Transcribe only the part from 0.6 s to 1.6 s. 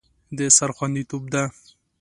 خوندیتوب ده.